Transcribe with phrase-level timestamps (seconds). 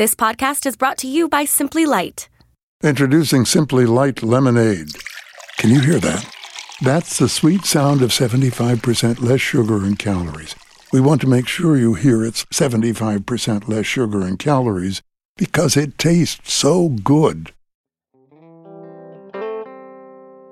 [0.00, 2.30] This podcast is brought to you by Simply Light.
[2.82, 4.92] Introducing Simply Light Lemonade.
[5.58, 6.24] Can you hear that?
[6.80, 10.56] That's the sweet sound of 75% less sugar and calories.
[10.90, 15.02] We want to make sure you hear it's 75% less sugar and calories
[15.36, 17.52] because it tastes so good.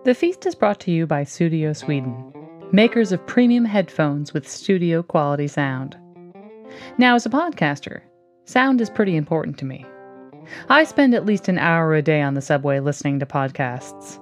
[0.05, 2.35] The feast is brought to you by Sudio Sweden,
[2.71, 5.96] makers of premium headphones with studio quality sound.
[6.99, 8.03] Now, as a podcaster,
[8.49, 9.85] sound is pretty important to me.
[10.71, 14.19] I spend at least an hour a day on the subway listening to podcasts.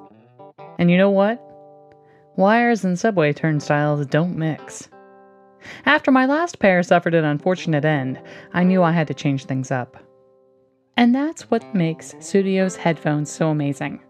[0.78, 1.40] And you know what?
[2.34, 4.88] Wires and subway turnstiles don't mix.
[5.84, 8.20] After my last pair suffered an unfortunate end,
[8.52, 9.96] I knew I had to change things up.
[10.96, 14.00] And that's what makes Sudio's headphones so amazing.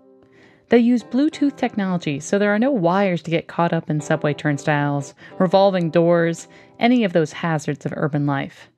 [0.71, 4.33] They use Bluetooth technology, so there are no wires to get caught up in subway
[4.33, 6.49] turnstiles, revolving doors,
[6.81, 8.71] any of those hazards of urban life.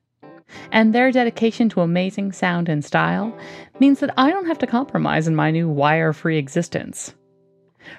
[0.71, 3.37] And their dedication to amazing sound and style
[3.79, 7.13] means that I don't have to compromise in my new wire free existence.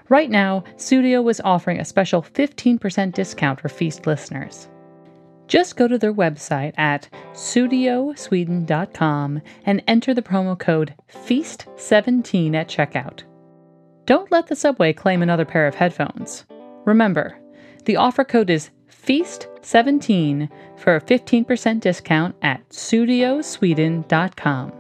[0.08, 4.68] Right now, Sudio is offering a special 15% discount for Feast listeners.
[5.48, 13.24] Just go to their website at sudiosweden.com and enter the promo code FEAST17 at checkout.
[14.06, 16.46] Don't let the subway claim another pair of headphones.
[16.84, 17.36] Remember,
[17.84, 24.72] the offer code is FEAST17 for a 15% discount at sudiosweden.com.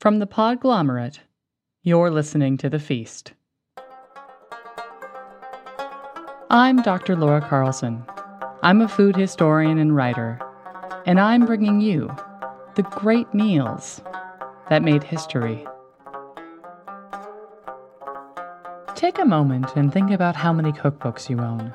[0.00, 1.18] From the Podglomerate,
[1.82, 3.32] you're listening to The Feast.
[6.48, 7.16] I'm Dr.
[7.16, 8.04] Laura Carlson.
[8.62, 10.38] I'm a food historian and writer,
[11.06, 12.14] and I'm bringing you
[12.76, 14.00] the great meals
[14.68, 15.66] that made history.
[18.94, 21.72] Take a moment and think about how many cookbooks you own.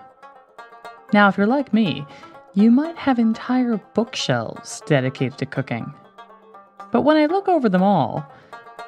[1.14, 2.06] Now, if you're like me,
[2.54, 5.94] you might have entire bookshelves dedicated to cooking.
[6.92, 8.26] But when I look over them all,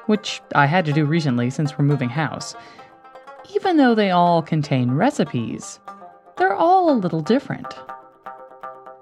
[0.07, 2.55] which I had to do recently since we're moving house,
[3.55, 5.79] even though they all contain recipes,
[6.37, 7.73] they're all a little different.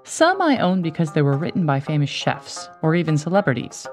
[0.04, 3.86] Some I own because they were written by famous chefs or even celebrities.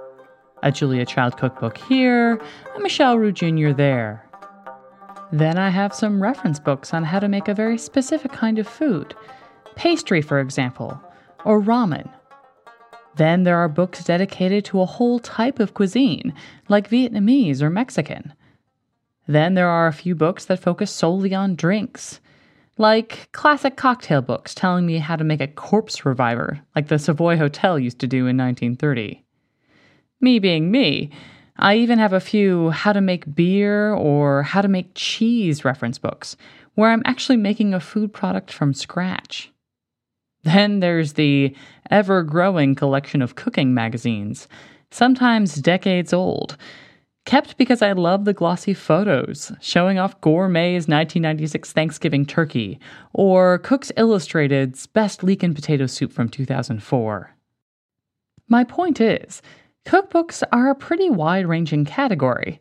[0.63, 2.41] A Julia Child cookbook here,
[2.75, 3.71] a Michel Roux Jr.
[3.71, 4.25] there.
[5.31, 8.67] Then I have some reference books on how to make a very specific kind of
[8.67, 9.15] food,
[9.75, 10.99] pastry, for example,
[11.45, 12.09] or ramen
[13.19, 16.33] then there are books dedicated to a whole type of cuisine,
[16.69, 18.33] like Vietnamese or Mexican.
[19.27, 22.21] Then there are a few books that focus solely on drinks,
[22.77, 27.35] like classic cocktail books telling me how to make a corpse reviver, like the Savoy
[27.35, 29.23] Hotel used to do in 1930.
[30.21, 31.11] Me being me,
[31.57, 35.97] I even have a few how to make beer or how to make cheese reference
[35.97, 36.35] books,
[36.75, 39.51] where I'm actually making a food product from scratch.
[40.43, 41.53] Then there's the
[41.91, 44.47] ever growing collection of cooking magazines,
[44.89, 46.55] sometimes decades old,
[47.25, 52.79] kept because I love the glossy photos showing off Gourmet's 1996 Thanksgiving turkey
[53.13, 57.35] or Cooks Illustrated's Best Leek and Potato Soup from 2004.
[58.47, 59.41] My point is,
[59.85, 62.59] cookbooks are a pretty wide ranging category,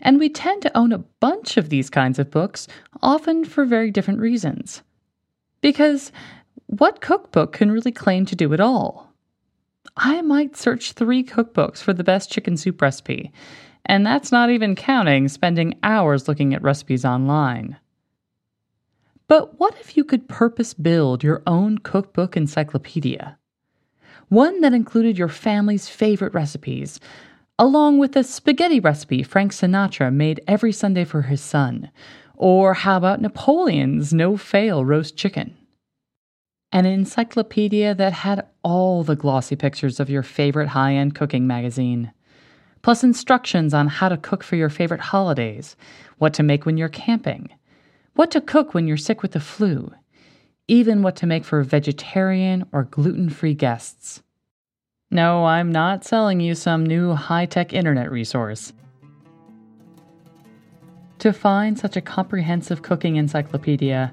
[0.00, 2.68] and we tend to own a bunch of these kinds of books,
[3.02, 4.82] often for very different reasons.
[5.60, 6.12] Because
[6.66, 9.12] what cookbook can really claim to do it all?
[9.96, 13.32] I might search three cookbooks for the best chicken soup recipe,
[13.86, 17.78] and that's not even counting spending hours looking at recipes online.
[19.26, 23.37] But what if you could purpose build your own cookbook encyclopedia?
[24.28, 27.00] One that included your family's favorite recipes,
[27.58, 31.90] along with a spaghetti recipe Frank Sinatra made every Sunday for his son,
[32.36, 35.56] or how about Napoleon's no fail roast chicken?
[36.72, 42.12] an encyclopedia that had all the glossy pictures of your favorite high end cooking magazine,
[42.82, 45.76] plus instructions on how to cook for your favorite holidays,
[46.18, 47.48] what to make when you're camping,
[48.14, 49.92] what to cook when you're sick with the flu,
[50.68, 54.22] even what to make for vegetarian or gluten free guests.
[55.10, 58.74] No, I'm not selling you some new high tech internet resource.
[61.20, 64.12] To find such a comprehensive cooking encyclopedia,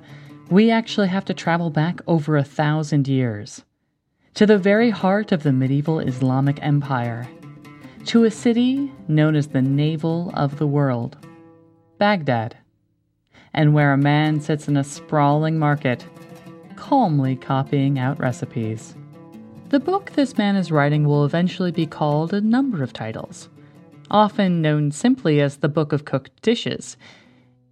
[0.50, 3.64] we actually have to travel back over a thousand years
[4.36, 7.28] to the very heart of the medieval Islamic Empire,
[8.06, 11.18] to a city known as the navel of the world,
[11.98, 12.58] Baghdad,
[13.54, 16.06] and where a man sits in a sprawling market,
[16.76, 18.96] calmly copying out recipes.
[19.70, 23.50] The book this man is writing will eventually be called a number of titles,
[24.12, 26.98] often known simply as the Book of Cooked Dishes.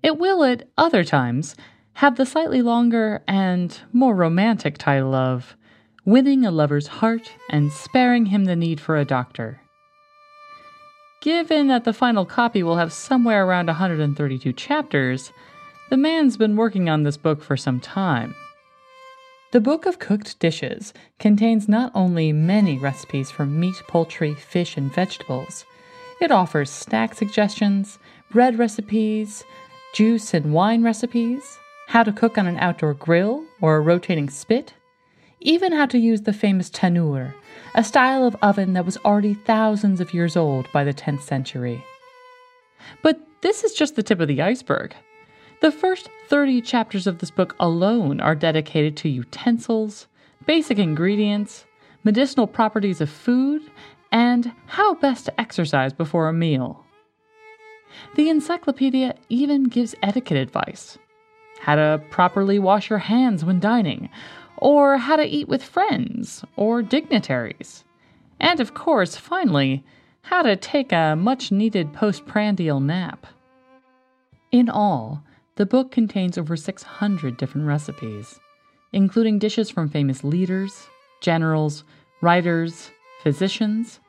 [0.01, 1.55] It will, at other times,
[1.94, 5.55] have the slightly longer and more romantic title of
[6.05, 9.61] Winning a Lover's Heart and Sparing Him the Need for a Doctor.
[11.21, 15.31] Given that the final copy will have somewhere around 132 chapters,
[15.89, 18.35] the man's been working on this book for some time.
[19.53, 24.91] The Book of Cooked Dishes contains not only many recipes for meat, poultry, fish, and
[24.91, 25.63] vegetables,
[26.19, 28.00] it offers snack suggestions,
[28.31, 29.44] bread recipes,
[29.94, 34.73] juice and wine recipes, how to cook on an outdoor grill or a rotating spit,
[35.39, 37.35] even how to use the famous tanur,
[37.75, 41.85] a style of oven that was already thousands of years old by the 10th century.
[43.03, 44.95] But this is just the tip of the iceberg.
[45.63, 50.07] The first 30 chapters of this book alone are dedicated to utensils,
[50.45, 51.63] basic ingredients,
[52.04, 53.62] medicinal properties of food,
[54.12, 56.83] and how best to exercise before a meal.
[58.15, 60.98] The encyclopedia even gives etiquette advice
[61.62, 64.10] how to properly wash your hands when dining,
[64.57, 67.86] or how to eat with friends or dignitaries.
[68.38, 69.81] And of course, finally,
[70.24, 73.27] how to take a much needed postprandial nap.
[74.51, 75.24] In all,
[75.55, 78.39] the book contains over 600 different recipes,
[78.91, 80.88] including dishes from famous leaders,
[81.21, 81.83] generals,
[82.21, 82.89] writers,
[83.21, 84.00] physicians.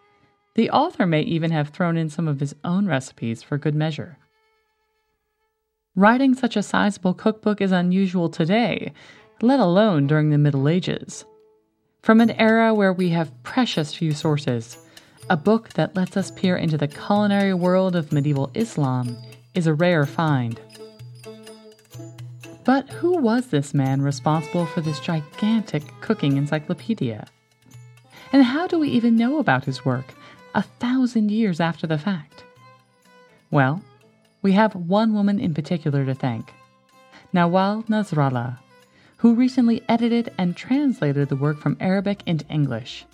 [0.55, 4.19] The author may even have thrown in some of his own recipes for good measure.
[5.95, 8.93] Writing such a sizable cookbook is unusual today,
[9.43, 11.25] let alone during the Middle Ages.
[12.03, 14.79] From an era where we have precious few sources,
[15.31, 19.17] a book that lets us peer into the culinary world of medieval Islam
[19.55, 20.61] is a rare find.
[22.65, 27.27] But who was this man responsible for this gigantic cooking encyclopedia?
[28.33, 30.15] And how do we even know about his work
[30.55, 32.45] a thousand years after the fact?
[33.51, 33.83] Well,
[34.41, 36.53] we have one woman in particular to thank
[37.35, 38.59] Nawal Nasrallah,
[39.19, 43.05] who recently edited and translated the work from Arabic into English.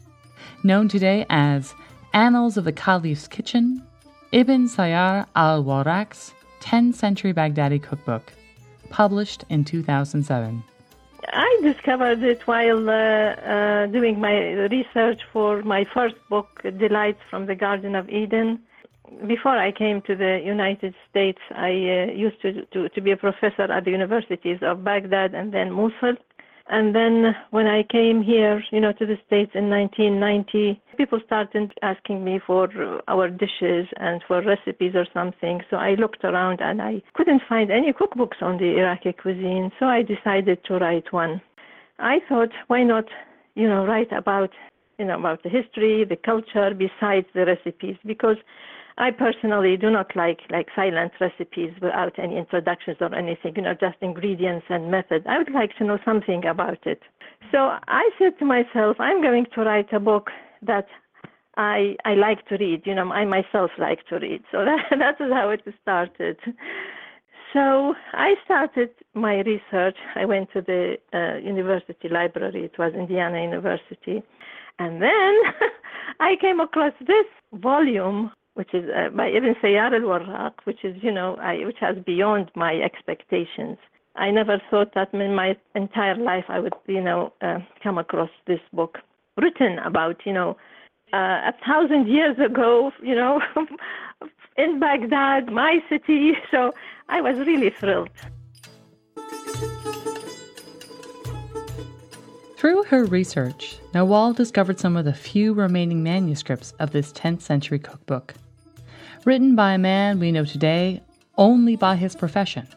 [0.63, 1.75] Known today as
[2.13, 3.83] Annals of the Caliph's Kitchen,
[4.33, 8.33] Ibn Sayyar al Warraq's 10th Century Baghdadi Cookbook,
[8.91, 10.63] published in 2007.
[11.33, 14.37] I discovered it while uh, uh, doing my
[14.77, 18.61] research for my first book, Delights from the Garden of Eden
[19.27, 23.17] before I came to the United States, I uh, used to, to, to be a
[23.17, 26.17] professor at the universities of Baghdad and then Mosul.
[26.73, 31.73] And then when I came here, you know, to the States in 1990, people started
[31.83, 32.69] asking me for
[33.09, 35.63] our dishes and for recipes or something.
[35.69, 39.73] So I looked around and I couldn't find any cookbooks on the Iraqi cuisine.
[39.81, 41.43] So I decided to write one.
[41.99, 43.07] I thought, why not,
[43.57, 44.51] you know, write about,
[44.97, 48.37] you know, about the history, the culture, besides the recipes, because
[49.01, 53.73] I personally do not like like silent recipes without any introductions or anything, you know,
[53.73, 55.27] just ingredients and method.
[55.27, 57.01] I would like to know something about it.
[57.51, 60.29] So I said to myself, I'm going to write a book
[60.61, 60.87] that
[61.57, 62.83] I I like to read.
[62.85, 64.43] You know, I myself like to read.
[64.53, 66.37] So that that is how it started.
[67.55, 69.97] So I started my research.
[70.15, 72.67] I went to the uh, university library.
[72.67, 74.23] It was Indiana University,
[74.79, 75.33] and then
[76.21, 81.13] I came across this volume which is uh, by Ibn Sayyar al-Warraq, which is, you
[81.13, 83.79] know, I, which has beyond my expectations.
[84.17, 88.31] I never thought that in my entire life I would, you know, uh, come across
[88.47, 88.99] this book
[89.37, 90.57] written about, you know,
[91.13, 93.41] uh, a thousand years ago, you know,
[94.57, 96.33] in Baghdad, my city.
[96.51, 96.73] So
[97.09, 98.11] I was really thrilled.
[102.61, 107.79] Through her research, Nawal discovered some of the few remaining manuscripts of this 10th century
[107.79, 108.35] cookbook
[109.25, 111.01] written by a man we know today
[111.39, 112.69] only by his profession,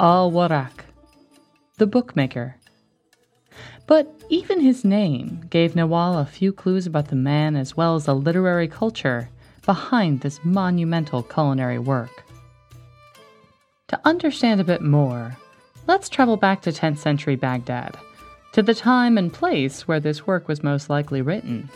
[0.00, 0.80] Al Warraq,
[1.78, 2.56] the bookmaker.
[3.86, 8.06] But even his name gave Nawal a few clues about the man as well as
[8.06, 9.30] the literary culture
[9.64, 12.24] behind this monumental culinary work.
[13.86, 15.36] To understand a bit more,
[15.86, 17.96] let's travel back to 10th century Baghdad,
[18.54, 21.68] to the time and place where this work was most likely written.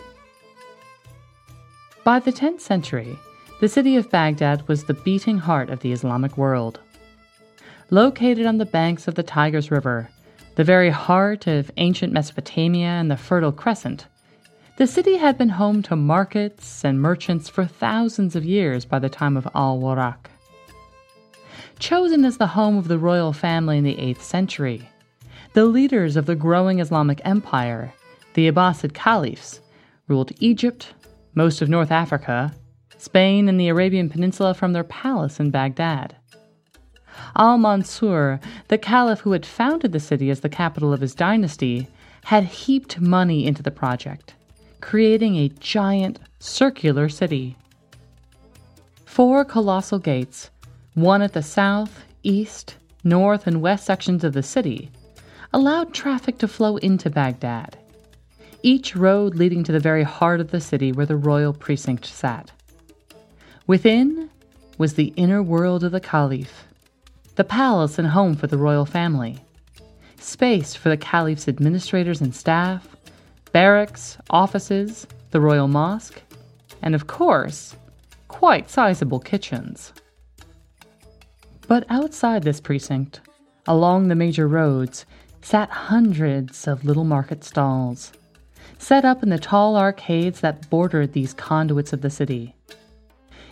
[2.05, 3.19] By the 10th century,
[3.61, 6.79] the city of Baghdad was the beating heart of the Islamic world.
[7.91, 10.09] Located on the banks of the Tigris River,
[10.55, 14.07] the very heart of ancient Mesopotamia and the Fertile Crescent,
[14.77, 19.09] the city had been home to markets and merchants for thousands of years by the
[19.09, 20.27] time of Al Warraq.
[21.81, 24.89] Chosen as the home of the royal family in the 8th century,
[25.55, 27.93] the leaders of the growing Islamic empire,
[28.35, 29.61] the Abbasid caliphs,
[30.07, 30.93] ruled Egypt,
[31.35, 32.53] most of North Africa,
[32.97, 36.17] Spain, and the Arabian Peninsula from their palace in Baghdad.
[37.37, 41.89] Al Mansur, the caliph who had founded the city as the capital of his dynasty,
[42.25, 44.35] had heaped money into the project,
[44.81, 47.57] creating a giant circular city.
[49.05, 50.51] Four colossal gates,
[50.95, 54.91] one at the south, east, north, and west sections of the city,
[55.53, 57.79] allowed traffic to flow into Baghdad,
[58.63, 62.51] each road leading to the very heart of the city where the royal precinct sat.
[63.67, 64.31] Within
[64.77, 66.65] was the inner world of the Caliph,
[67.37, 69.39] the palace and home for the royal family,
[70.19, 72.97] space for the Caliph's administrators and staff,
[73.53, 76.21] barracks, offices, the royal mosque,
[76.83, 77.75] and of course,
[78.29, 79.93] quite sizable kitchens.
[81.67, 83.21] But outside this precinct,
[83.67, 85.05] along the major roads,
[85.41, 88.13] sat hundreds of little market stalls,
[88.79, 92.55] set up in the tall arcades that bordered these conduits of the city.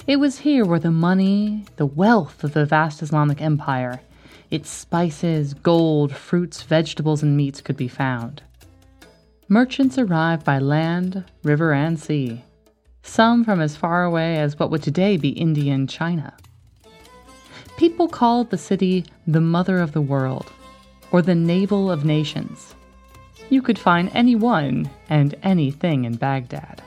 [0.06, 4.00] It was here where the money, the wealth of the vast Islamic empire,
[4.50, 8.42] its spices, gold, fruits, vegetables, and meats could be found.
[9.48, 12.44] Merchants arrived by land, river, and sea,
[13.02, 16.34] some from as far away as what would today be India and China.
[17.76, 20.50] People called the city the Mother of the World,
[21.12, 22.74] or the Navel of Nations.
[23.50, 26.82] You could find anyone and anything in Baghdad.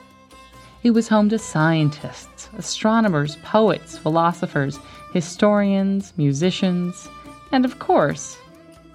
[0.84, 4.80] It was home to scientists, astronomers, poets, philosophers,
[5.14, 7.08] historians, musicians,
[7.52, 8.38] and of course,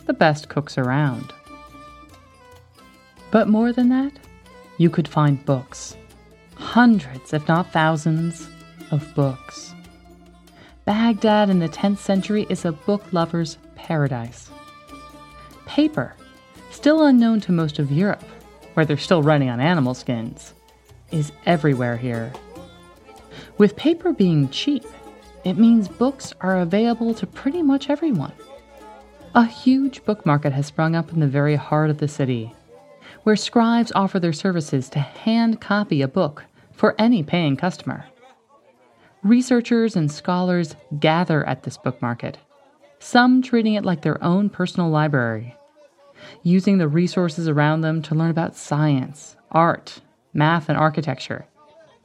[0.07, 1.33] the best cooks around.
[3.31, 4.12] But more than that,
[4.78, 5.97] you could find books.
[6.54, 8.49] Hundreds, if not thousands,
[8.90, 9.75] of books.
[10.85, 14.50] Baghdad in the 10th century is a book lover's paradise.
[15.66, 16.14] Paper,
[16.71, 18.25] still unknown to most of Europe,
[18.75, 20.54] where they're still running on animal skins,
[21.11, 22.33] is everywhere here.
[23.59, 24.85] With paper being cheap,
[25.44, 28.33] it means books are available to pretty much everyone.
[29.35, 32.54] A huge book market has sprung up in the very heart of the city,
[33.25, 38.06] where scribes offer their services to hand copy a book for any paying customer.
[39.23, 42.38] Researchers and scholars gather at this book market,
[43.05, 45.55] some treating it like their own personal library,
[46.43, 50.01] using the resources around them to learn about science, art,
[50.33, 51.45] math, and architecture.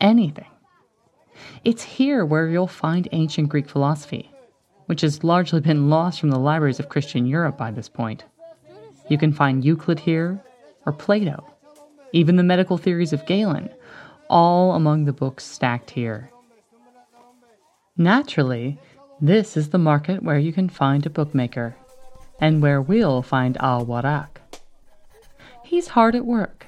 [0.01, 0.45] Anything.
[1.63, 4.29] It's here where you'll find ancient Greek philosophy,
[4.87, 8.25] which has largely been lost from the libraries of Christian Europe by this point.
[9.07, 10.43] You can find Euclid here,
[10.85, 11.45] or Plato,
[12.11, 13.69] even the medical theories of Galen,
[14.29, 16.29] all among the books stacked here.
[17.97, 18.77] Naturally,
[19.21, 21.75] this is the market where you can find a bookmaker,
[22.39, 24.29] and where we'll find Al Warraq.
[25.65, 26.65] He's hard at work,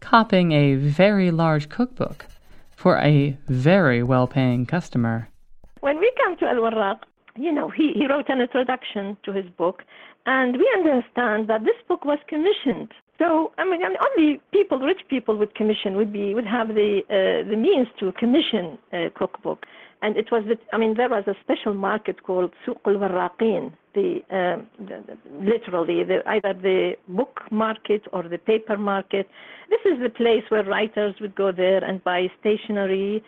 [0.00, 2.26] copying a very large cookbook
[2.76, 5.28] for a very well paying customer.
[5.80, 7.00] When we come to Al Warraq,
[7.36, 9.82] you know, he, he wrote an introduction to his book,
[10.26, 12.92] and we understand that this book was commissioned.
[13.18, 17.48] So, I mean, only people, rich people would commission, would be, would have the, uh,
[17.48, 19.66] the means to commission a cookbook.
[20.00, 25.18] And it was, I mean, there was a special market called Souq al-Warraqin, uh, the,
[25.40, 29.28] literally the, either the book market or the paper market.
[29.68, 33.24] This is the place where writers would go there and buy stationery.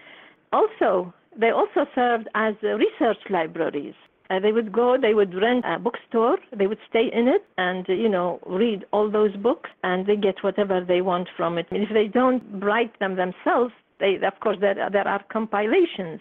[0.52, 3.94] Also, they also served as research libraries.
[4.30, 7.84] Uh, they would go, they would rent a bookstore, they would stay in it and,
[7.88, 11.66] you know, read all those books and they get whatever they want from it.
[11.72, 16.20] if they don't write them themselves, they, of course, there, there are compilations.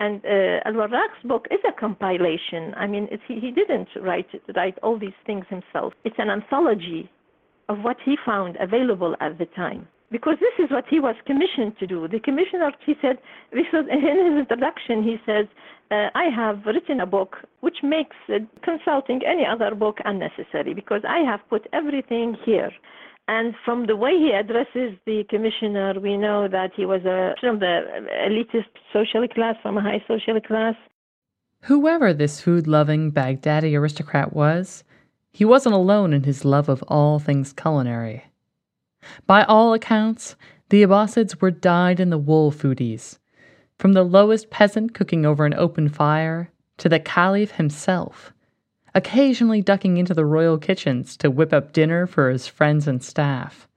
[0.00, 2.74] And uh, Al-Warraq's book is a compilation.
[2.74, 4.26] I mean, he, he didn't write,
[4.56, 5.92] write all these things himself.
[6.04, 7.10] It's an anthology
[7.68, 11.78] of what he found available at the time because this is what he was commissioned
[11.78, 12.08] to do.
[12.08, 13.18] The commissioner, he said,
[13.52, 15.46] this was in his introduction, he says,
[15.90, 21.02] uh, I have written a book which makes uh, consulting any other book unnecessary because
[21.08, 22.70] I have put everything here.
[23.32, 27.60] And from the way he addresses the commissioner, we know that he was a, from
[27.60, 27.82] the
[28.26, 30.74] elitist social class, from a high social class.
[31.62, 34.82] Whoever this food loving Baghdadi aristocrat was,
[35.30, 38.24] he wasn't alone in his love of all things culinary.
[39.28, 40.34] By all accounts,
[40.70, 43.18] the Abbasids were dyed in the wool foodies,
[43.78, 48.32] from the lowest peasant cooking over an open fire to the Caliph himself,
[48.94, 53.68] occasionally ducking into the royal kitchens to whip up dinner for his friends and staff.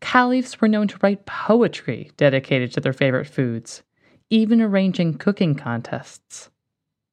[0.00, 3.82] Caliphs were known to write poetry dedicated to their favorite foods,
[4.30, 6.50] even arranging cooking contests.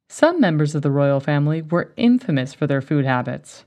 [0.10, 3.66] Some members of the royal family were infamous for their food habits.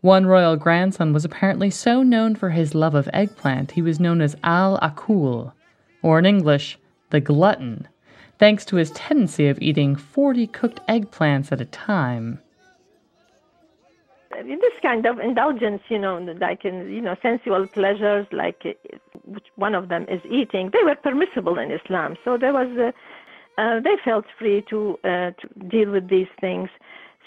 [0.00, 4.22] One royal grandson was apparently so known for his love of eggplant he was known
[4.22, 5.52] as Al Akul,
[6.02, 6.78] or in English,
[7.10, 7.86] the glutton,
[8.40, 12.40] thanks to his tendency of eating 40 cooked eggplants at a time.
[14.30, 19.74] This kind of indulgence, you know, like in, you know, sensual pleasures, like uh, one
[19.74, 22.16] of them is eating, they were permissible in Islam.
[22.24, 22.88] So there was, a,
[23.60, 26.70] uh, they felt free to, uh, to deal with these things.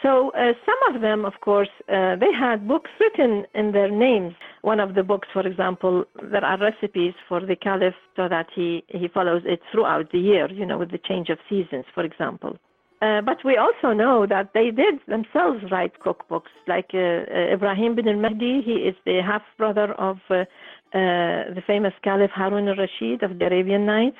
[0.04, 4.34] So uh, some of them, of course, uh, they had books written in their names.
[4.62, 8.84] One of the books, for example, there are recipes for the caliph so that he,
[8.90, 12.58] he follows it throughout the year, you know, with the change of seasons, for example.
[13.02, 17.96] Uh, but we also know that they did themselves write cookbooks, like uh, uh, Ibrahim
[17.96, 18.62] bin al-Mahdi.
[18.62, 20.44] He is the half brother of uh,
[20.92, 24.20] the famous Caliph Harun al-Rashid of the Arabian Nights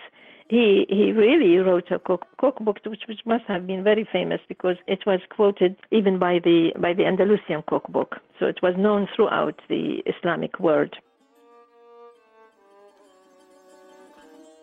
[0.50, 4.77] he he really wrote a cook, cookbook which which must have been very famous because
[4.88, 8.17] it was quoted even by the by the Andalusian cookbook.
[8.39, 10.95] So it was known throughout the Islamic world.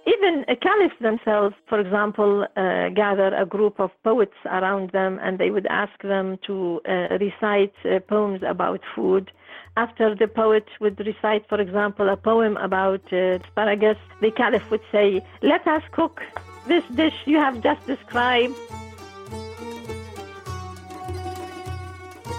[0.06, 5.50] Even caliphs themselves, for example, uh, gather a group of poets around them and they
[5.50, 9.30] would ask them to uh, recite uh, poems about food
[9.76, 14.82] after the poet would recite, for example, a poem about uh, asparagus, the caliph would
[14.90, 16.20] say, Let us cook
[16.66, 18.54] this dish you have just described.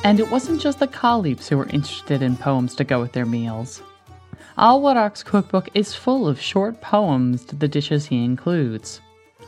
[0.03, 3.25] And it wasn't just the caliphs who were interested in poems to go with their
[3.25, 3.81] meals.
[4.57, 9.01] Al Warraq's cookbook is full of short poems to the dishes he includes,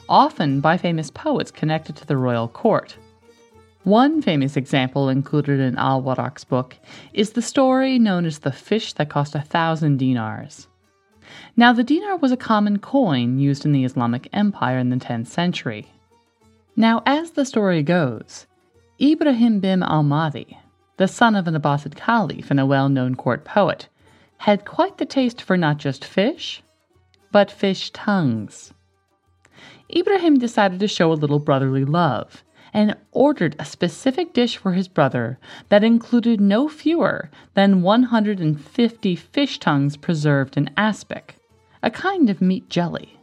[0.07, 2.97] often by famous poets connected to the royal court.
[3.83, 6.77] One famous example included in Al Warraq's book
[7.13, 10.67] is the story known as the fish that cost a thousand dinars.
[11.57, 15.27] Now, the dinar was a common coin used in the Islamic Empire in the 10th
[15.27, 15.91] century.
[16.75, 18.47] Now, as the story goes,
[19.01, 20.57] Ibrahim bin al Mahdi,
[20.97, 23.89] the son of an Abbasid caliph and a well known court poet,
[24.43, 26.61] had quite the taste for not just fish,
[27.31, 28.73] but fish tongues.
[29.95, 34.89] Ibrahim decided to show a little brotherly love and ordered a specific dish for his
[34.89, 41.37] brother that included no fewer than 150 fish tongues preserved in aspic,
[41.81, 43.17] a kind of meat jelly.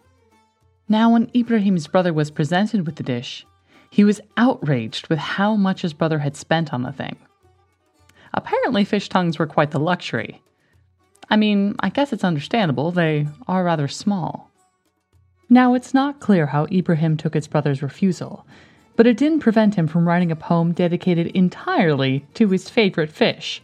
[0.89, 3.45] Now, when Ibrahim's brother was presented with the dish,
[3.91, 7.19] he was outraged with how much his brother had spent on the thing.
[8.33, 10.41] Apparently, fish tongues were quite the luxury.
[11.31, 14.51] I mean, I guess it's understandable, they are rather small.
[15.49, 18.45] Now, it's not clear how Ibrahim took his brother's refusal,
[18.97, 23.63] but it didn't prevent him from writing a poem dedicated entirely to his favorite fish,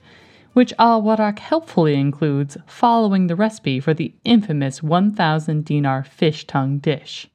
[0.53, 6.79] which Al Warraq helpfully includes following the recipe for the infamous 1,000 dinar fish tongue
[6.79, 7.29] dish.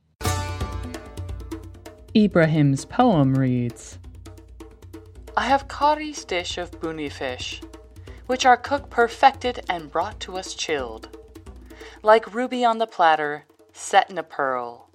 [2.15, 3.99] Ibrahim's poem reads
[5.37, 7.61] I have Kari's dish of buni fish,
[8.31, 11.17] which our cook perfected and brought to us chilled,
[12.01, 14.87] like ruby on the platter, set in a pearl.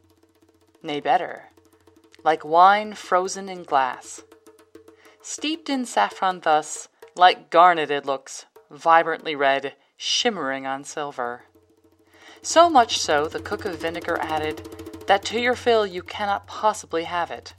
[0.82, 1.50] Nay, better,
[2.24, 4.22] like wine frozen in glass.
[5.20, 11.42] Steeped in saffron thus, like garnet it looks, vibrantly red, shimmering on silver.
[12.40, 14.66] So much so, the cook of vinegar added,
[15.08, 17.52] that to your fill you cannot possibly have it.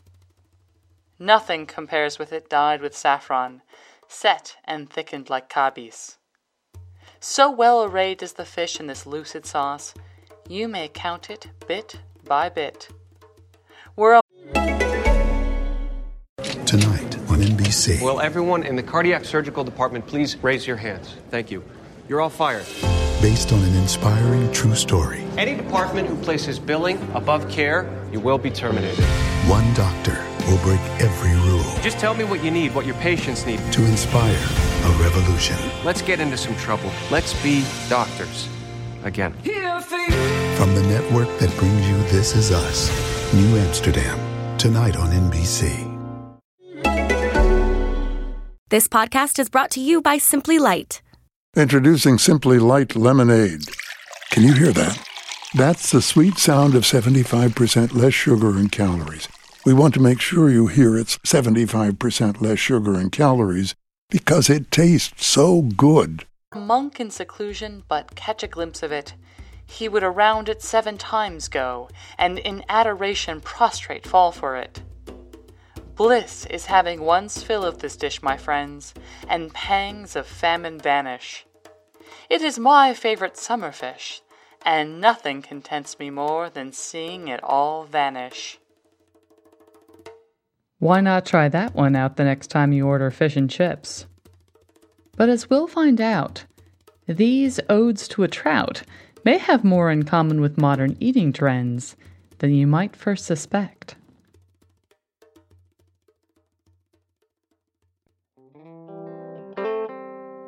[1.19, 3.61] Nothing compares with it dyed with saffron,
[4.07, 6.17] set and thickened like kabis.
[7.19, 9.93] So well arrayed is the fish in this lucid sauce,
[10.47, 12.89] you may count it bit by bit.
[13.95, 14.21] Were a
[16.65, 18.01] Tonight on NBC.
[18.01, 21.15] Will everyone in the cardiac surgical department please raise your hands?
[21.29, 21.63] Thank you.
[22.07, 22.65] You're all fired.
[23.21, 25.23] Based on an inspiring true story.
[25.37, 29.03] Any department who places billing above care, you will be terminated.
[29.47, 31.63] One doctor will break every rule.
[31.81, 33.59] Just tell me what you need, what your patients need.
[33.73, 35.57] To inspire a revolution.
[35.83, 36.91] Let's get into some trouble.
[37.11, 38.47] Let's be doctors.
[39.03, 39.33] Again.
[40.57, 42.89] From the network that brings you This Is Us,
[43.33, 44.17] New Amsterdam.
[44.57, 45.95] Tonight on NBC.
[48.69, 51.01] This podcast is brought to you by Simply Light.
[51.55, 53.61] Introducing Simply Light Lemonade.
[54.31, 55.01] Can you hear that?
[55.55, 59.29] That's the sweet sound of 75% less sugar and calories.
[59.65, 63.75] We want to make sure you hear it's 75% less sugar and calories
[64.09, 66.25] because it tastes so good.
[66.53, 69.15] A monk in seclusion but catch a glimpse of it.
[69.65, 74.81] He would around it seven times go, and in adoration prostrate fall for it.
[75.95, 78.93] Bliss is having one's fill of this dish, my friends,
[79.27, 81.45] and pangs of famine vanish.
[82.29, 84.21] It is my favorite summer fish,
[84.61, 88.59] and nothing contents me more than seeing it all vanish.
[90.79, 94.05] Why not try that one out the next time you order fish and chips?
[95.15, 96.45] But as we'll find out,
[97.07, 98.83] these odes to a trout
[99.25, 101.95] may have more in common with modern eating trends
[102.37, 103.95] than you might first suspect.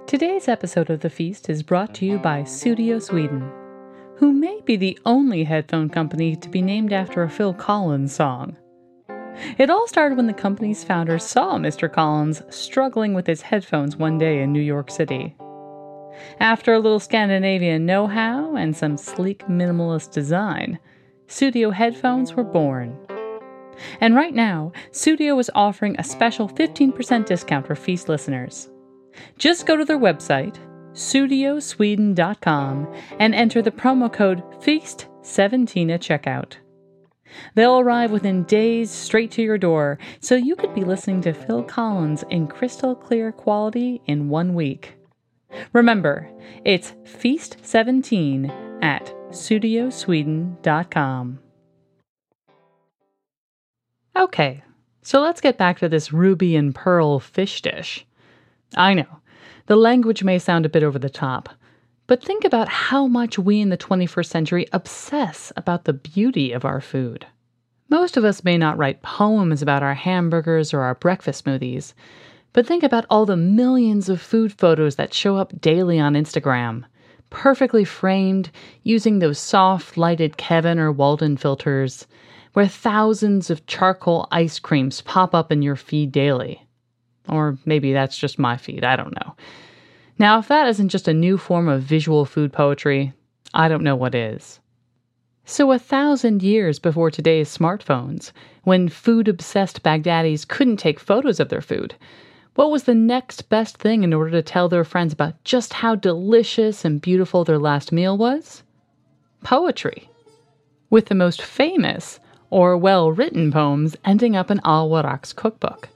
[0.05, 3.51] Today's episode of The Feast is brought to you by Sudio Sweden,
[4.17, 8.55] who may be the only headphone company to be named after a Phil Collins song.
[9.57, 11.91] It all started when the company's founder saw Mr.
[11.91, 15.35] Collins struggling with his headphones one day in New York City.
[16.39, 20.79] After a little Scandinavian know how and some sleek minimalist design,
[21.27, 22.97] Sudio headphones were born.
[24.01, 28.69] And right now, Sudio is offering a special 15% discount for Feast listeners.
[29.37, 30.57] Just go to their website,
[30.93, 36.55] sudiosweden.com, and enter the promo code FEAST17 at checkout.
[37.55, 41.63] They'll arrive within days straight to your door, so you could be listening to Phil
[41.63, 44.95] Collins in crystal clear quality in one week.
[45.73, 46.29] Remember,
[46.63, 51.39] it's Feast17 at sudiosweden.com.
[54.15, 54.63] Okay,
[55.01, 58.05] so let's get back to this ruby and pearl fish dish.
[58.75, 59.19] I know,
[59.67, 61.49] the language may sound a bit over the top,
[62.09, 66.65] but think about how much we in the 21st century obsess about the beauty of
[66.65, 67.27] our food.
[67.87, 71.93] Most of us may not write poems about our hamburgers or our breakfast smoothies,
[72.51, 76.83] but think about all the millions of food photos that show up daily on Instagram,
[77.29, 78.49] perfectly framed
[78.81, 82.07] using those soft lighted Kelvin or Walden filters,
[82.53, 86.65] where thousands of charcoal ice creams pop up in your feed daily.
[87.27, 89.35] Or maybe that's just my feed, I don't know.
[90.19, 93.13] Now, if that isn't just a new form of visual food poetry,
[93.53, 94.59] I don't know what is.
[95.45, 98.33] So, a thousand years before today's smartphones,
[98.65, 101.95] when food obsessed Baghdadis couldn't take photos of their food,
[102.55, 105.95] what was the next best thing in order to tell their friends about just how
[105.95, 108.63] delicious and beautiful their last meal was?
[109.41, 110.09] Poetry.
[110.89, 115.87] With the most famous or well written poems ending up in Al Warraq's cookbook.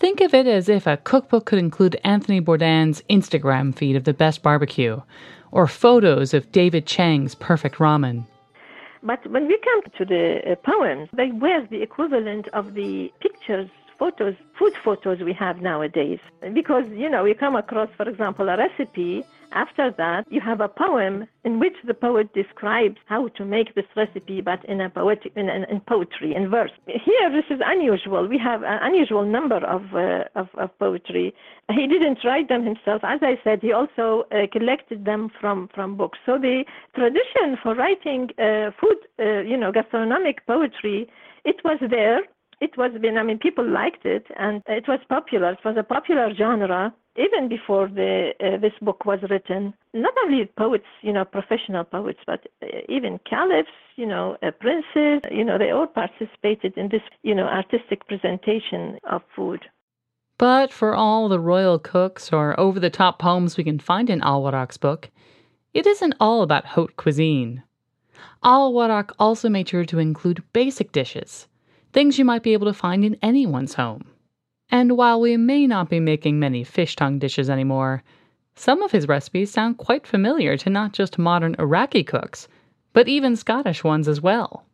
[0.00, 4.14] Think of it as if a cookbook could include Anthony Bourdain's Instagram feed of the
[4.14, 5.02] best barbecue,
[5.52, 8.24] or photos of David Chang's perfect ramen.
[9.02, 13.68] But when we come to the uh, poems, they were the equivalent of the pictures
[13.98, 16.18] photos, food photos we have nowadays.
[16.54, 19.22] Because, you know, we come across, for example, a recipe.
[19.52, 23.84] After that, you have a poem in which the poet describes how to make this
[23.96, 26.70] recipe, but in a poetic, in, in, in poetry, in verse.
[26.86, 28.28] Here, this is unusual.
[28.28, 31.34] We have an unusual number of, uh, of, of, poetry.
[31.70, 33.02] He didn't write them himself.
[33.04, 36.18] As I said, he also uh, collected them from, from books.
[36.26, 41.08] So the tradition for writing uh, food, uh, you know, gastronomic poetry,
[41.44, 42.22] it was there
[42.60, 45.52] it was been i mean people liked it and it was popular.
[45.52, 49.74] It was a popular genre even before the uh, this book was written.
[49.92, 55.20] Not only poets you know professional poets but uh, even caliphs you know uh, princes
[55.30, 59.62] you know they all participated in this you know artistic presentation of food.
[60.38, 64.22] But for all the royal cooks or over the top poems we can find in
[64.22, 65.10] Al Warraq's book,
[65.74, 67.62] it isn't all about haute cuisine.
[68.42, 71.46] Al Warraq also made sure to include basic dishes,
[71.92, 74.04] things you might be able to find in anyone's home.
[74.70, 78.02] And while we may not be making many fish tongue dishes anymore,
[78.54, 82.46] some of his recipes sound quite familiar to not just modern Iraqi cooks,
[82.92, 84.64] but even Scottish ones as well.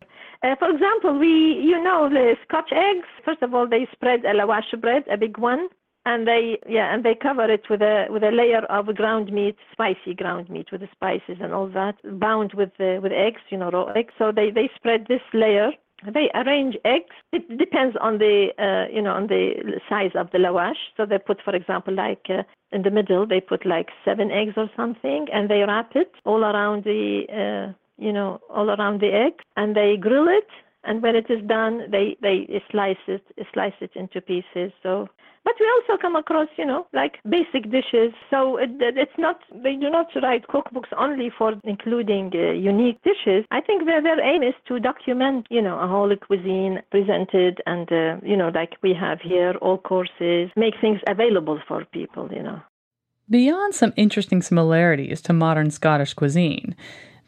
[0.43, 3.07] Uh, for example, we, you know, the Scotch eggs.
[3.25, 5.69] First of all, they spread a lawash bread, a big one,
[6.05, 9.57] and they, yeah, and they cover it with a with a layer of ground meat,
[9.73, 13.59] spicy ground meat with the spices and all that, bound with uh, with eggs, you
[13.59, 14.13] know, raw eggs.
[14.19, 15.71] So they they spread this layer
[16.05, 17.15] they arrange eggs.
[17.33, 20.77] It depends on the uh, you know on the size of the lawash.
[20.97, 24.55] So they put, for example, like uh, in the middle, they put like seven eggs
[24.57, 29.13] or something, and they wrap it all around the uh, you know all around the
[29.13, 30.49] egg, and they grill it.
[30.85, 34.73] And when it is done, they they slice it slice it into pieces.
[34.83, 35.09] So
[35.47, 38.13] but we also come across, you know, like basic dishes.
[38.31, 43.45] So it, it's not, they do not write cookbooks only for including uh, unique dishes.
[43.53, 47.87] I think their, their aim is to document, you know, a whole cuisine presented and,
[47.93, 52.43] uh, you know, like we have here, all courses, make things available for people, you
[52.43, 52.61] know.
[53.31, 56.75] Beyond some interesting similarities to modern Scottish cuisine,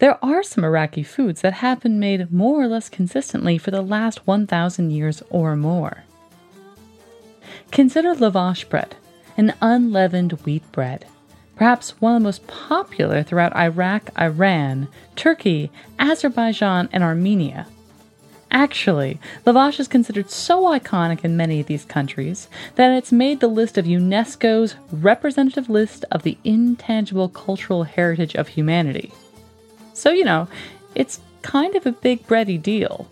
[0.01, 3.83] there are some Iraqi foods that have been made more or less consistently for the
[3.83, 6.03] last 1,000 years or more.
[7.71, 8.97] Consider lavash bread,
[9.37, 11.07] an unleavened wheat bread,
[11.57, 17.67] perhaps one of the most popular throughout Iraq, Iran, Turkey, Azerbaijan, and Armenia.
[18.51, 23.47] Actually, lavash is considered so iconic in many of these countries that it's made the
[23.47, 29.13] list of UNESCO's representative list of the intangible cultural heritage of humanity.
[29.93, 30.49] So, you know,
[30.95, 33.07] it's kind of a big bready deal.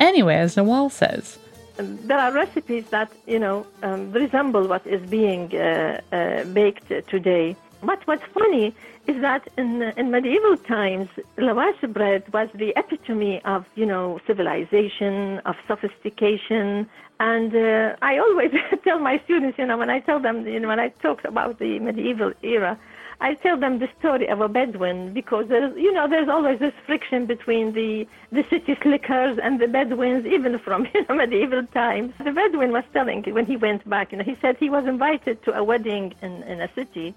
[0.00, 1.38] Anyway, as Nawal says,
[1.78, 7.56] there are recipes that you know um, resemble what is being uh, uh, baked today.
[7.80, 8.74] But what's funny
[9.06, 15.38] is that in, in medieval times, lavash bread was the epitome of you know civilization,
[15.46, 16.88] of sophistication,
[17.20, 18.52] and uh, I always
[18.84, 21.58] tell my students, you know, when I tell them, you know, when I talk about
[21.58, 22.78] the medieval era,
[23.20, 26.74] I tell them the story of a Bedouin because there's, you know, there's always this
[26.86, 32.14] friction between the the city slickers and the Bedouins, even from you know, medieval times.
[32.22, 35.42] The Bedouin was telling when he went back, you know, he said he was invited
[35.44, 37.14] to a wedding in, in a city.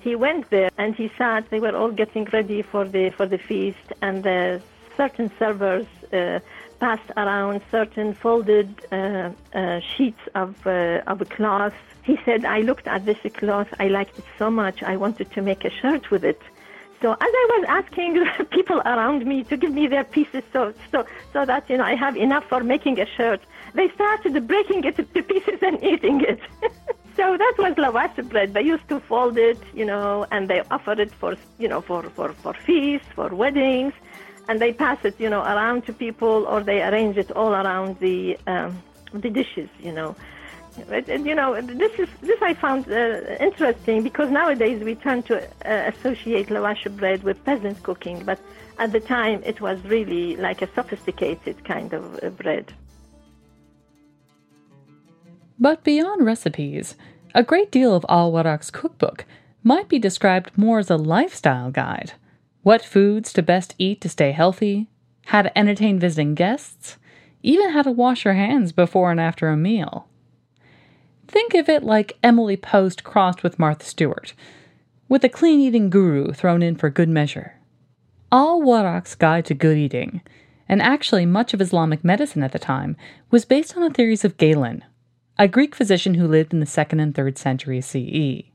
[0.00, 1.48] He went there and he sat.
[1.48, 4.60] They were all getting ready for the for the feast, and the
[4.96, 5.86] certain servers.
[6.12, 6.40] Uh,
[6.80, 11.74] passed around certain folded uh, uh, sheets of, uh, of cloth
[12.08, 15.42] he said, I looked at this cloth, I liked it so much, I wanted to
[15.42, 16.40] make a shirt with it.
[17.02, 21.04] So as I was asking people around me to give me their pieces so, so,
[21.34, 23.42] so that, you know, I have enough for making a shirt,
[23.74, 26.40] they started breaking it to pieces and eating it.
[27.18, 28.54] so that was lavash bread.
[28.54, 32.04] They used to fold it, you know, and they offer it for, you know, for,
[32.16, 33.92] for, for feasts, for weddings,
[34.48, 37.98] and they pass it, you know, around to people or they arrange it all around
[38.00, 38.82] the, um,
[39.12, 40.16] the dishes, you know.
[40.90, 45.42] And, you know, this is this I found uh, interesting because nowadays we tend to
[45.42, 48.38] uh, associate lavash bread with peasant cooking, but
[48.78, 52.72] at the time it was really like a sophisticated kind of uh, bread.
[55.58, 56.94] But beyond recipes,
[57.34, 59.24] a great deal of Al Warraq's cookbook
[59.64, 62.12] might be described more as a lifestyle guide.
[62.62, 64.88] What foods to best eat to stay healthy,
[65.26, 66.96] how to entertain visiting guests,
[67.42, 70.08] even how to wash your hands before and after a meal.
[71.26, 74.34] Think of it like Emily Post crossed with Martha Stewart,
[75.08, 77.54] with a clean eating guru thrown in for good measure.
[78.32, 80.20] Al Warraq's Guide to Good Eating,
[80.68, 82.96] and actually much of Islamic medicine at the time,
[83.30, 84.84] was based on the theories of Galen,
[85.38, 88.50] a Greek physician who lived in the 2nd and 3rd century CE.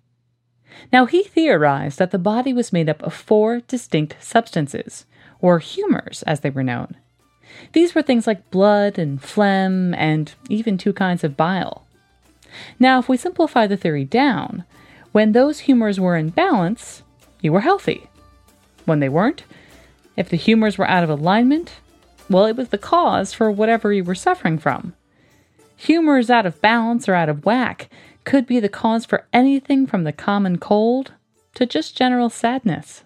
[0.91, 5.05] Now, he theorized that the body was made up of four distinct substances,
[5.39, 6.95] or humors as they were known.
[7.73, 11.85] These were things like blood and phlegm, and even two kinds of bile.
[12.79, 14.63] Now, if we simplify the theory down,
[15.11, 17.03] when those humors were in balance,
[17.41, 18.07] you were healthy.
[18.85, 19.43] When they weren't,
[20.15, 21.73] if the humors were out of alignment,
[22.29, 24.93] well, it was the cause for whatever you were suffering from.
[25.77, 27.89] Humors out of balance or out of whack
[28.23, 31.13] could be the cause for anything from the common cold
[31.55, 33.03] to just general sadness.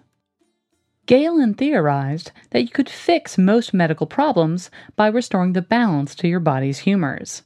[1.06, 6.40] Galen theorized that you could fix most medical problems by restoring the balance to your
[6.40, 7.42] body's humors.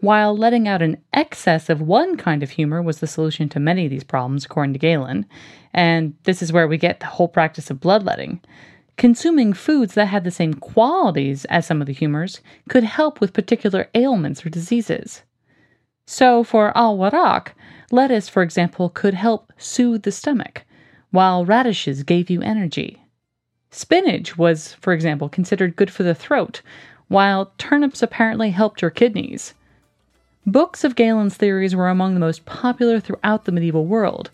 [0.00, 3.84] While letting out an excess of one kind of humor was the solution to many
[3.84, 5.26] of these problems, according to Galen,
[5.74, 8.40] and this is where we get the whole practice of bloodletting,
[8.96, 13.32] consuming foods that had the same qualities as some of the humors could help with
[13.32, 15.22] particular ailments or diseases.
[16.10, 17.48] So, for al Warraq,
[17.90, 20.64] lettuce, for example, could help soothe the stomach,
[21.10, 23.02] while radishes gave you energy.
[23.70, 26.62] Spinach was, for example, considered good for the throat,
[27.08, 29.52] while turnips apparently helped your kidneys.
[30.46, 34.30] Books of Galen's theories were among the most popular throughout the medieval world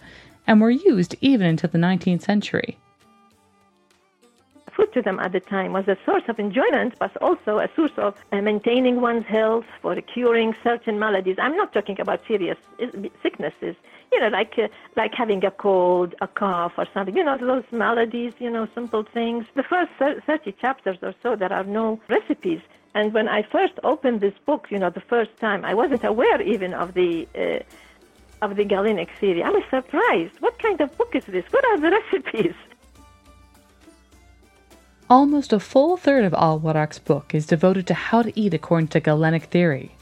[0.46, 2.78] and were used even into the 19th century.
[4.76, 7.92] Food to them at the time was a source of enjoyment, but also a source
[7.96, 11.36] of uh, maintaining one's health, for curing certain maladies.
[11.38, 12.58] I'm not talking about serious
[13.22, 13.76] sicknesses,
[14.10, 17.16] you know, like uh, like having a cold, a cough, or something.
[17.16, 18.32] You know, those maladies.
[18.40, 19.46] You know, simple things.
[19.54, 22.60] The first 30 chapters or so, there are no recipes.
[22.94, 26.40] And when I first opened this book, you know, the first time, I wasn't aware
[26.42, 27.60] even of the uh,
[28.44, 29.42] of the Galenic theory.
[29.42, 30.34] I was surprised.
[30.40, 31.44] What kind of book is this?
[31.50, 32.54] What are the recipes?
[35.10, 38.88] Almost a full third of Al Warraq's book is devoted to how to eat according
[38.88, 39.94] to Galenic theory,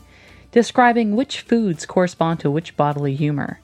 [0.52, 3.58] describing which foods correspond to which bodily humor.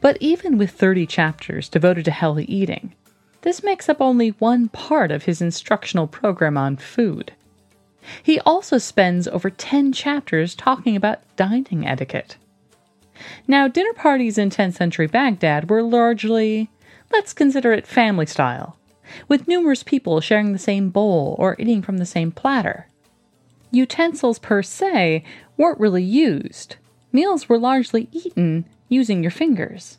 [0.00, 2.94] But even with 30 chapters devoted to healthy eating,
[3.42, 7.32] this makes up only one part of his instructional program on food.
[8.22, 12.36] He also spends over 10 chapters talking about dining etiquette.
[13.48, 16.70] Now, dinner parties in 10th century Baghdad were largely,
[17.12, 18.76] let's consider it family style,
[19.28, 22.88] with numerous people sharing the same bowl or eating from the same platter.
[23.70, 25.24] Utensils per se
[25.56, 26.76] weren't really used.
[27.12, 29.98] Meals were largely eaten using your fingers.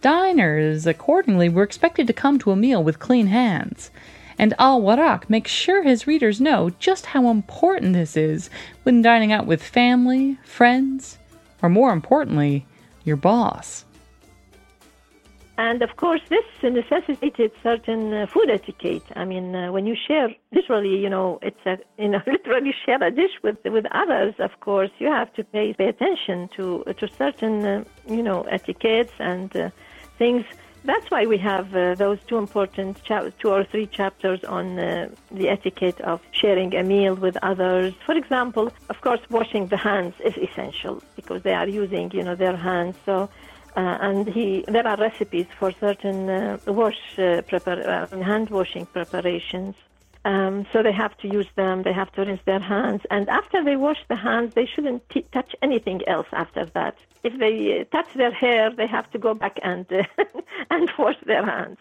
[0.00, 3.90] Diners, accordingly, were expected to come to a meal with clean hands,
[4.38, 8.48] and Al Warraq makes sure his readers know just how important this is
[8.84, 11.18] when dining out with family, friends,
[11.60, 12.64] or more importantly,
[13.04, 13.84] your boss.
[15.58, 19.02] And of course, this necessitated certain uh, food etiquette.
[19.16, 23.02] I mean, uh, when you share, literally, you know, it's a, you know, literally share
[23.02, 24.34] a dish with with others.
[24.38, 29.14] Of course, you have to pay pay attention to to certain, uh, you know, etiquettes
[29.18, 29.70] and uh,
[30.16, 30.44] things.
[30.84, 35.08] That's why we have uh, those two important cha- two or three chapters on uh,
[35.32, 37.94] the etiquette of sharing a meal with others.
[38.06, 42.36] For example, of course, washing the hands is essential because they are using, you know,
[42.36, 42.96] their hands.
[43.04, 43.28] So
[43.80, 49.74] and he, there are recipes for certain uh, wash uh, prepar- uh, hand washing preparations.
[50.24, 51.84] Um, so they have to use them.
[51.84, 55.26] They have to rinse their hands, and after they wash the hands, they shouldn't t-
[55.32, 56.96] touch anything else after that.
[57.22, 60.02] If they uh, touch their hair, they have to go back and uh,
[60.70, 61.78] and wash their hands.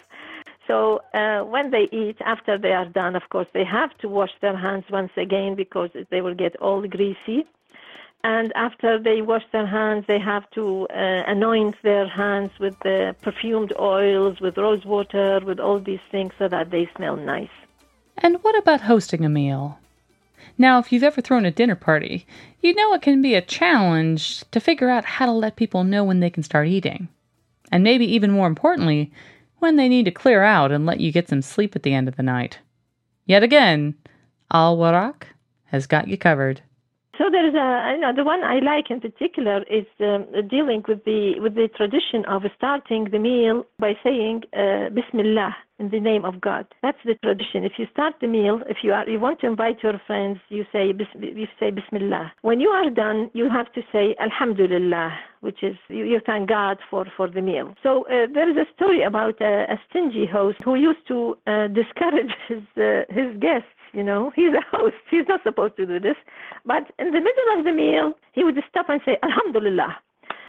[0.67, 4.33] So uh, when they eat, after they are done, of course, they have to wash
[4.41, 7.45] their hands once again because they will get all greasy
[8.27, 13.15] and after they wash their hands, they have to uh, anoint their hands with the
[13.21, 17.57] perfumed oils, with rose water, with all these things so that they smell nice.
[18.17, 19.79] And what about hosting a meal?
[20.57, 22.27] Now, if you've ever thrown a dinner party,
[22.59, 26.03] you know it can be a challenge to figure out how to let people know
[26.03, 27.07] when they can start eating.
[27.71, 29.09] And maybe even more importantly,
[29.59, 32.09] when they need to clear out and let you get some sleep at the end
[32.09, 32.59] of the night.
[33.25, 33.95] Yet again,
[34.51, 35.23] Al Warraq
[35.67, 36.61] has got you covered.
[37.17, 40.83] So there is a, you know, the one I like in particular is um, dealing
[40.87, 45.99] with the with the tradition of starting the meal by saying uh, Bismillah in the
[45.99, 46.65] name of God.
[46.81, 47.63] That's the tradition.
[47.63, 50.63] If you start the meal, if you are you want to invite your friends, you
[50.71, 52.33] say you say Bismillah.
[52.41, 56.77] When you are done, you have to say Alhamdulillah, which is you, you thank God
[56.89, 57.73] for for the meal.
[57.81, 61.67] So uh, there is a story about a, a stingy host who used to uh,
[61.67, 64.95] discourage his uh, his guests you know, he's a host.
[65.09, 66.17] He's not supposed to do this.
[66.65, 69.97] But in the middle of the meal, he would stop and say, Alhamdulillah.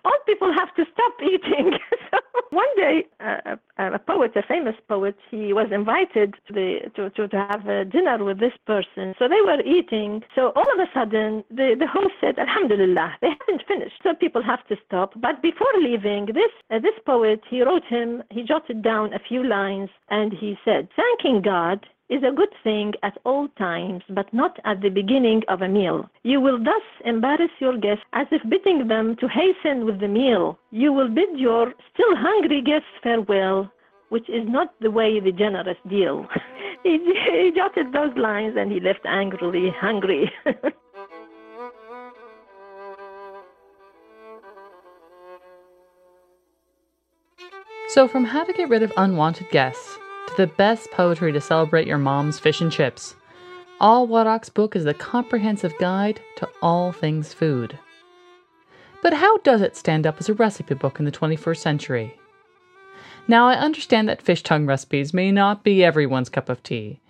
[0.05, 1.73] All people have to stop eating.
[2.11, 2.19] so
[2.51, 7.47] one day, a poet, a famous poet, he was invited to, the, to, to, to
[7.51, 9.15] have a dinner with this person.
[9.19, 10.23] So they were eating.
[10.35, 14.01] So all of a sudden, the, the host said, Alhamdulillah, they haven't finished.
[14.03, 15.13] So people have to stop.
[15.17, 19.45] But before leaving, this, uh, this poet, he wrote him, he jotted down a few
[19.45, 24.59] lines and he said, thanking God is a good thing at all times, but not
[24.65, 26.09] at the beginning of a meal.
[26.23, 30.59] You will thus embarrass your guests as if bidding them to hasten with the meal.
[30.71, 33.71] You will bid your still hungry guests farewell,
[34.09, 36.27] which is not the way the generous deal.
[36.83, 36.99] he,
[37.31, 40.33] he jotted those lines and he left angrily hungry.
[47.89, 49.99] so, from how to get rid of unwanted guests
[50.37, 53.15] the best poetry to celebrate your mom's fish and chips.
[53.81, 57.79] Al Warraq's book is the comprehensive guide to all things food.
[59.03, 62.19] But how does it stand up as a recipe book in the 21st century?
[63.29, 67.01] Now, I understand that fish tongue recipes may not be everyone's cup of tea,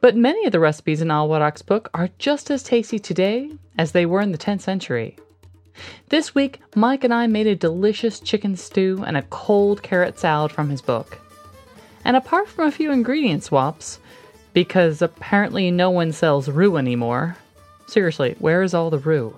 [0.00, 3.92] but many of the recipes in Al Warraq's book are just as tasty today as
[3.92, 5.16] they were in the 10th century.
[6.10, 10.52] This week, Mike and I made a delicious chicken stew and a cold carrot salad
[10.52, 11.21] from his book.
[12.04, 13.98] And apart from a few ingredient swaps,
[14.52, 17.36] because apparently no one sells rue anymore.
[17.86, 19.36] Seriously, where is all the rue?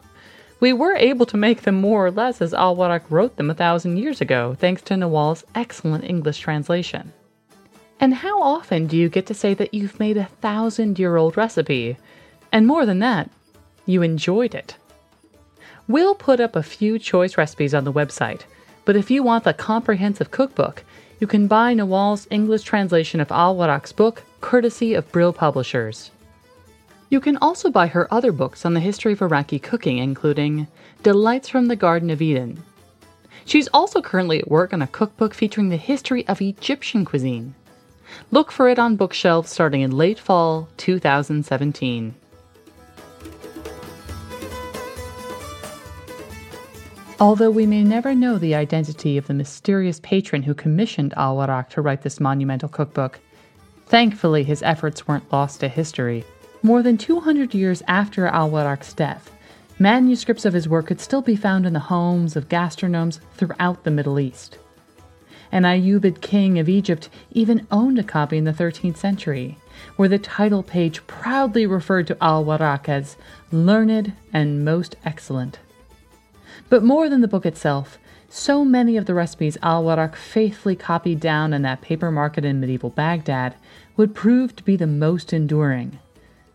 [0.60, 2.76] We were able to make them more or less as Al
[3.10, 7.12] wrote them a thousand years ago, thanks to Nawal's excellent English translation.
[8.00, 11.36] And how often do you get to say that you've made a thousand year old
[11.36, 11.96] recipe?
[12.52, 13.30] And more than that,
[13.86, 14.76] you enjoyed it.
[15.86, 18.42] We'll put up a few choice recipes on the website,
[18.84, 20.82] but if you want the comprehensive cookbook,
[21.24, 26.10] you can buy Nawal's English translation of Al Warraq's book, courtesy of Brill Publishers.
[27.08, 30.66] You can also buy her other books on the history of Iraqi cooking, including
[31.02, 32.62] Delights from the Garden of Eden.
[33.46, 37.54] She's also currently at work on a cookbook featuring the history of Egyptian cuisine.
[38.30, 42.14] Look for it on bookshelves starting in late fall 2017.
[47.20, 51.68] Although we may never know the identity of the mysterious patron who commissioned Al Warraq
[51.70, 53.20] to write this monumental cookbook,
[53.86, 56.24] thankfully his efforts weren't lost to history.
[56.62, 59.30] More than 200 years after Al Warraq's death,
[59.78, 63.92] manuscripts of his work could still be found in the homes of gastronomes throughout the
[63.92, 64.58] Middle East.
[65.52, 69.56] An Ayyubid king of Egypt even owned a copy in the 13th century,
[69.94, 73.16] where the title page proudly referred to Al Warraq as
[73.52, 75.60] learned and most excellent.
[76.68, 77.98] But more than the book itself,
[78.28, 82.60] so many of the recipes Al Warraq faithfully copied down in that paper market in
[82.60, 83.54] medieval Baghdad
[83.96, 85.98] would prove to be the most enduring,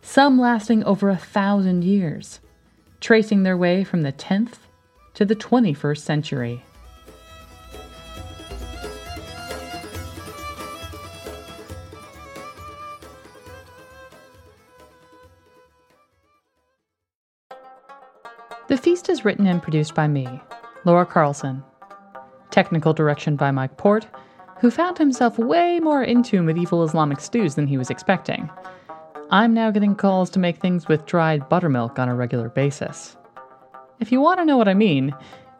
[0.02, 2.40] some lasting over a thousand years,
[3.00, 4.58] tracing their way from the 10th
[5.14, 6.64] to the 21st century.
[18.70, 20.28] The Feast is written and produced by me,
[20.84, 21.64] Laura Carlson.
[22.52, 24.06] Technical direction by Mike Portt,
[24.60, 28.48] who found himself way more into medieval Islamic stews than he was expecting.
[29.32, 33.16] I'm now getting calls to make things with dried buttermilk on a regular basis.
[33.98, 35.16] If you want to know what I mean,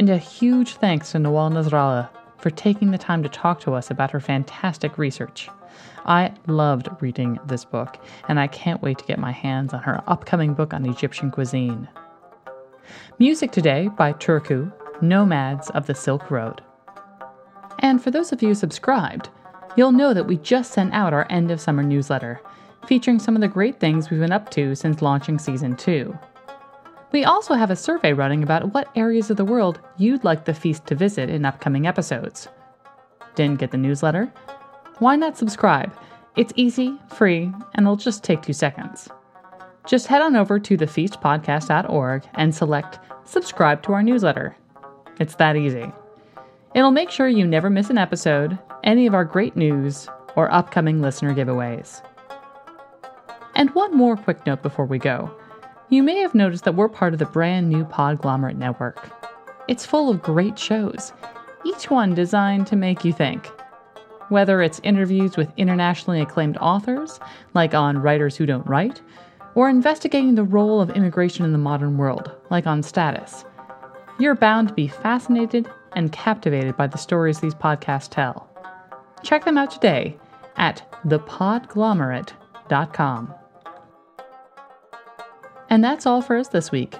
[0.00, 2.10] And a huge thanks to Nawal Nasrallah
[2.44, 5.48] for taking the time to talk to us about her fantastic research.
[6.04, 7.96] I loved reading this book,
[8.28, 11.88] and I can't wait to get my hands on her upcoming book on Egyptian cuisine.
[13.18, 14.70] Music today by Turku,
[15.00, 16.60] Nomads of the Silk Road.
[17.78, 19.30] And for those of you subscribed,
[19.74, 22.42] you'll know that we just sent out our end of summer newsletter,
[22.86, 26.14] featuring some of the great things we've been up to since launching season 2.
[27.14, 30.52] We also have a survey running about what areas of the world you'd like the
[30.52, 32.48] feast to visit in upcoming episodes.
[33.36, 34.32] Didn't get the newsletter?
[34.98, 35.96] Why not subscribe?
[36.34, 39.08] It's easy, free, and it'll just take two seconds.
[39.86, 44.56] Just head on over to thefeastpodcast.org and select Subscribe to our newsletter.
[45.20, 45.92] It's that easy.
[46.74, 51.00] It'll make sure you never miss an episode, any of our great news, or upcoming
[51.00, 52.02] listener giveaways.
[53.54, 55.32] And one more quick note before we go.
[55.90, 59.10] You may have noticed that we're part of the brand new Podglomerate Network.
[59.68, 61.12] It's full of great shows,
[61.64, 63.50] each one designed to make you think.
[64.30, 67.20] Whether it's interviews with internationally acclaimed authors,
[67.52, 69.02] like on Writers Who Don't Write,
[69.54, 73.44] or investigating the role of immigration in the modern world, like on Status,
[74.18, 78.48] you're bound to be fascinated and captivated by the stories these podcasts tell.
[79.22, 80.16] Check them out today
[80.56, 83.34] at thepodglomerate.com.
[85.74, 86.94] And that's all for us this week.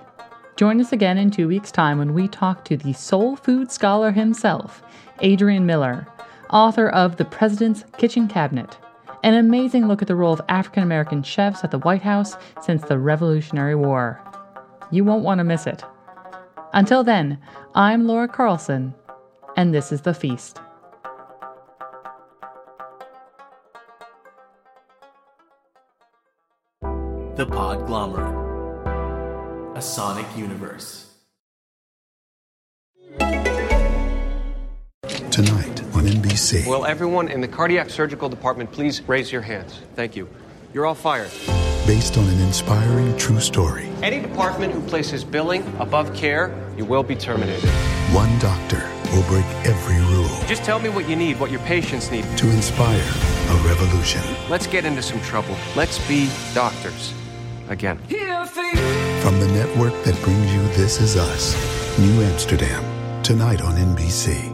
[0.56, 4.10] Join us again in two weeks' time when we talk to the soul food scholar
[4.10, 4.82] himself,
[5.20, 6.08] Adrian Miller,
[6.50, 8.76] author of The President's Kitchen Cabinet,
[9.22, 12.82] an amazing look at the role of African American chefs at the White House since
[12.82, 14.20] the Revolutionary War.
[14.90, 15.84] You won't want to miss it.
[16.72, 17.38] Until then,
[17.76, 18.92] I'm Laura Carlson,
[19.56, 20.60] and this is The Feast.
[29.84, 31.12] Sonic universe.
[35.30, 36.66] Tonight on NBC.
[36.66, 39.80] Will everyone in the cardiac surgical department please raise your hands?
[39.94, 40.28] Thank you.
[40.72, 41.30] You're all fired.
[41.86, 43.88] Based on an inspiring true story.
[44.02, 47.68] Any department who places billing above care, you will be terminated.
[48.12, 50.30] One doctor will break every rule.
[50.46, 52.24] Just tell me what you need, what your patients need.
[52.38, 54.22] To inspire a revolution.
[54.48, 55.56] Let's get into some trouble.
[55.76, 57.12] Let's be doctors.
[57.68, 57.98] Again.
[59.24, 61.56] From the network that brings you This Is Us,
[61.98, 64.53] New Amsterdam, tonight on NBC.